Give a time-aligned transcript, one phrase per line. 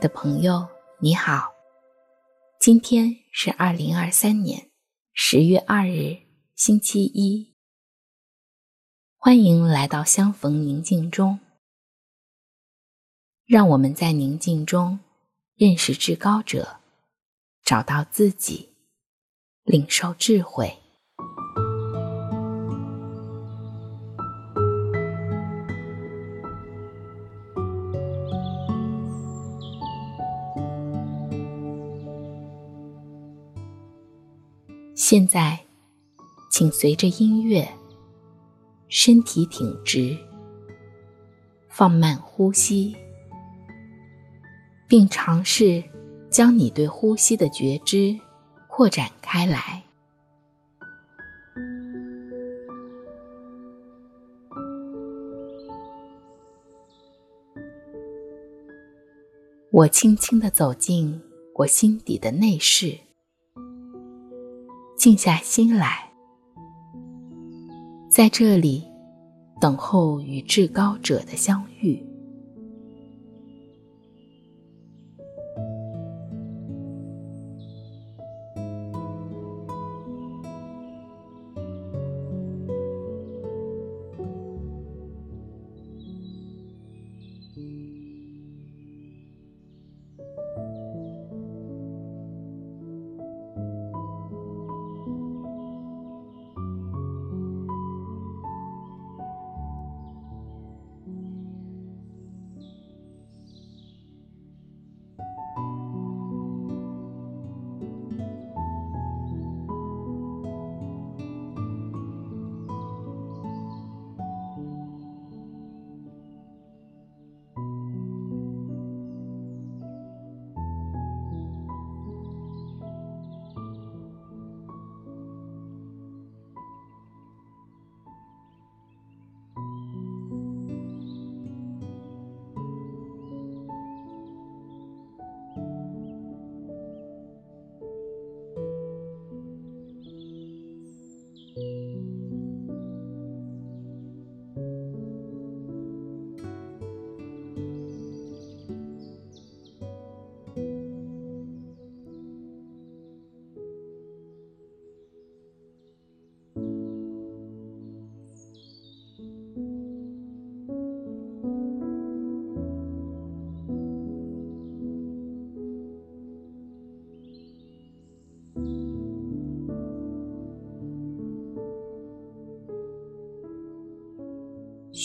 [0.00, 0.66] 的朋友，
[0.98, 1.52] 你好，
[2.58, 4.70] 今天是二零二三年
[5.12, 6.22] 十月二日，
[6.56, 7.54] 星期一。
[9.18, 11.38] 欢迎来到相逢宁静中，
[13.44, 15.00] 让我们在宁静中
[15.54, 16.80] 认识至高者，
[17.62, 18.70] 找到自己，
[19.64, 20.79] 领受智慧。
[35.02, 35.58] 现在，
[36.50, 37.66] 请随着音乐，
[38.90, 40.14] 身体挺直，
[41.70, 42.94] 放慢呼吸，
[44.86, 45.82] 并尝试
[46.28, 48.14] 将你对呼吸的觉知
[48.68, 49.82] 扩展开来。
[59.70, 61.22] 我轻轻地走进
[61.54, 63.09] 我心底的内室。
[65.00, 66.10] 静下心来，
[68.10, 68.84] 在这里
[69.58, 71.98] 等候与至高者的相遇。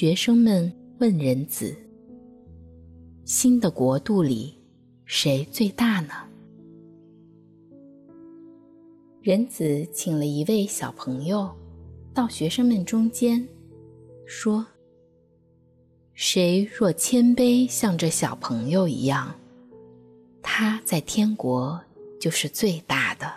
[0.00, 1.76] 学生们问仁子
[3.26, 4.54] ：“新的国度里，
[5.04, 6.14] 谁最大呢？”
[9.20, 11.54] 仁子请了一位小朋友
[12.14, 13.46] 到学生们中间，
[14.24, 14.66] 说
[16.16, 19.34] ：“谁若谦卑像这小朋友一样，
[20.40, 21.78] 他在天国
[22.18, 23.30] 就是最大的。”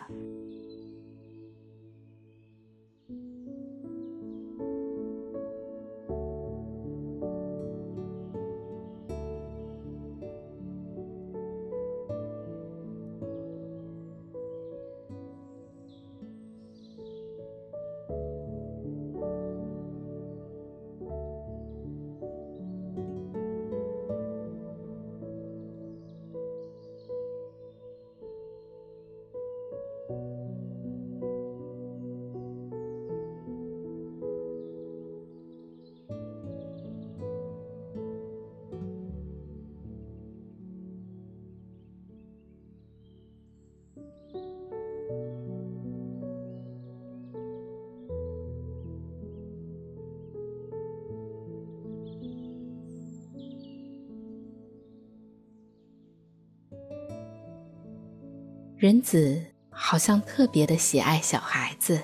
[58.83, 62.01] 人子好像特别的喜爱小孩子，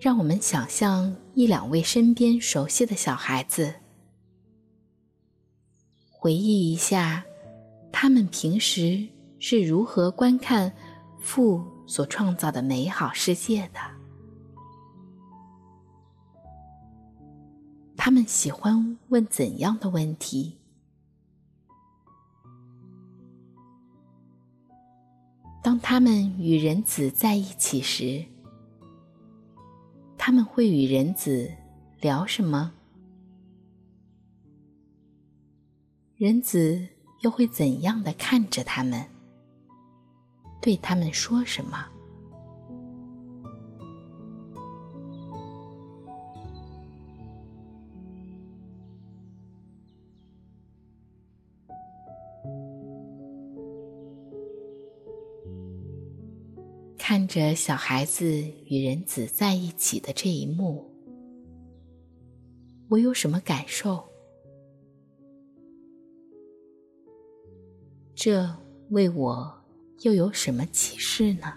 [0.00, 3.72] 让我们想象一两位身边熟悉的小孩子，
[6.10, 7.24] 回忆一下
[7.92, 9.06] 他们平时
[9.38, 10.72] 是如何观看
[11.20, 13.78] 父所创造的美好世界的。
[17.96, 20.57] 他们喜欢问怎样的问题？
[25.78, 28.24] 当他们与人子在一起时，
[30.16, 31.52] 他们会与人子
[32.00, 32.72] 聊什么？
[36.16, 36.84] 人子
[37.20, 39.06] 又会怎样的看着他们，
[40.60, 41.86] 对他们说什么？
[57.10, 58.26] 看着小孩子
[58.66, 60.84] 与人子在一起的这一幕，
[62.90, 64.04] 我有什么感受？
[68.14, 68.46] 这
[68.90, 69.64] 为我
[70.02, 71.54] 又有什么启示呢？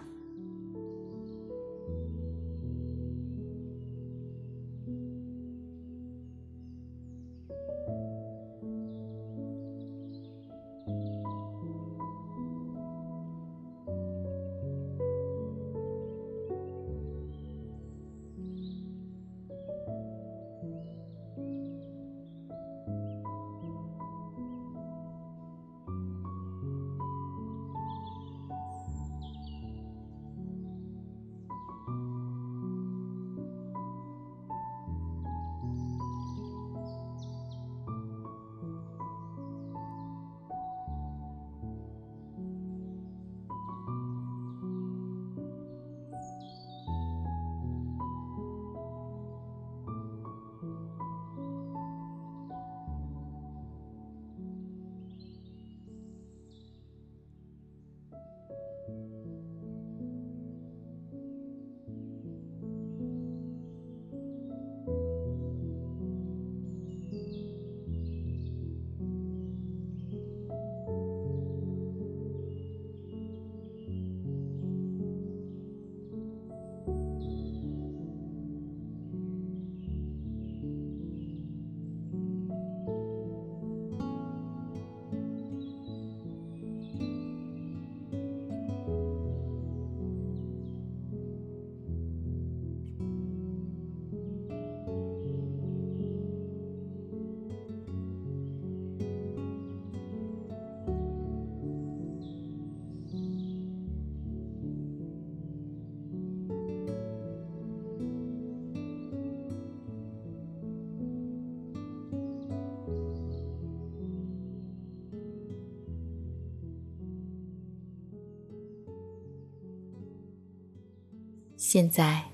[121.74, 122.26] 现在，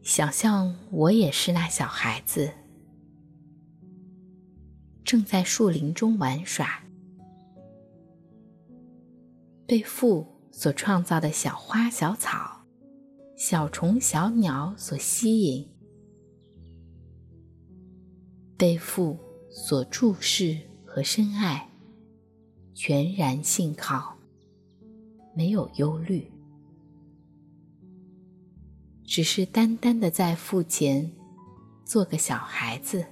[0.00, 2.50] 想象我也是那小孩子，
[5.04, 6.82] 正在树林中玩耍，
[9.66, 12.64] 被父所创造的小花小草、
[13.36, 15.68] 小虫小鸟所吸引，
[18.56, 19.18] 被父
[19.50, 21.68] 所注视和深爱，
[22.72, 24.16] 全然信靠，
[25.34, 26.26] 没有忧虑。
[29.10, 31.10] 只是单单的在父前
[31.84, 33.04] 做个小孩子。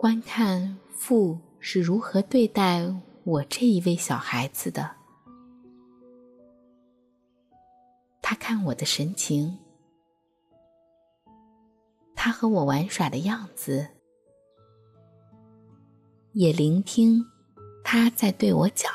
[0.00, 2.90] 观看父是如何对待
[3.22, 4.96] 我这一位小孩子的。
[8.22, 9.58] 他看我的神情，
[12.14, 13.88] 他和我玩耍的样子，
[16.32, 17.22] 也聆听
[17.84, 18.90] 他在对我讲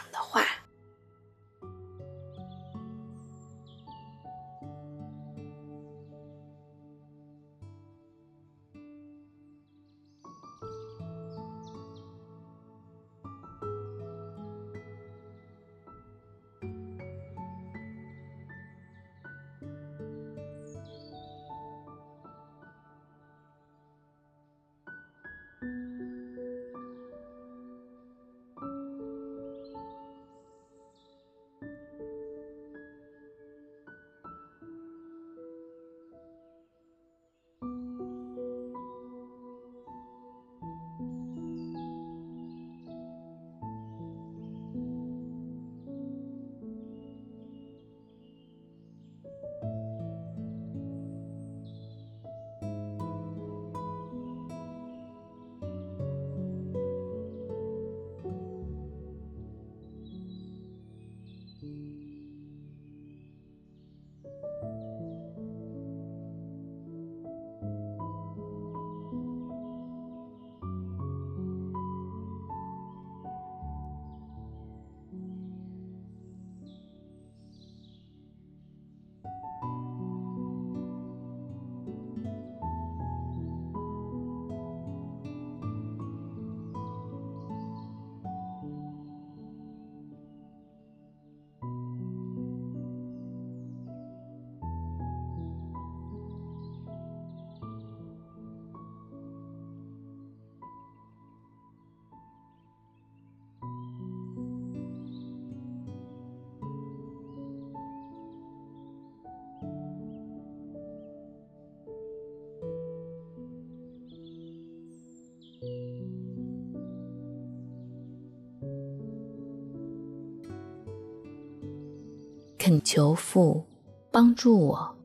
[122.66, 123.64] 恳求父
[124.12, 124.98] 帮助我，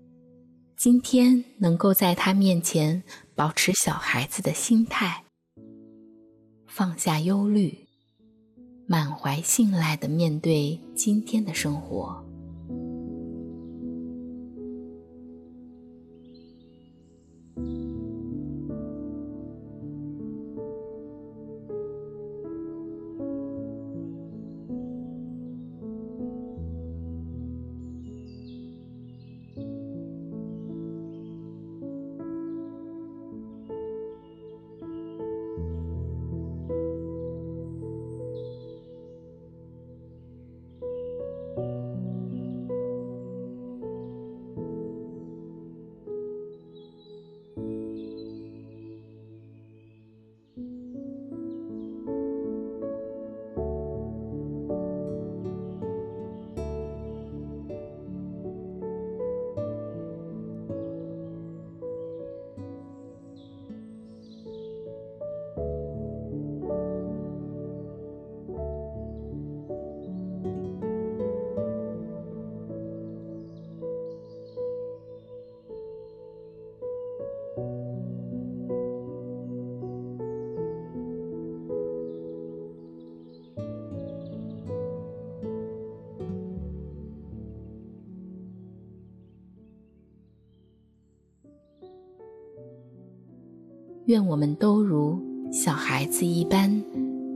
[0.79, 3.03] 今天能够在他面前
[3.35, 5.25] 保持小孩子的心态，
[6.67, 7.87] 放下忧虑，
[8.87, 12.25] 满怀信赖的面对今天的生活。
[94.11, 95.21] 愿我们都如
[95.53, 96.83] 小孩子一般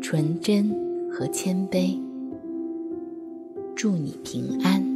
[0.02, 0.68] 纯真
[1.08, 1.96] 和谦卑。
[3.76, 4.93] 祝你平安。